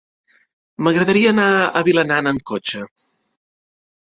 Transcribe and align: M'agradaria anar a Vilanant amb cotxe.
M'agradaria 0.87 1.33
anar 1.33 1.45
a 1.59 1.83
Vilanant 1.91 2.31
amb 2.33 2.45
cotxe. 2.53 2.83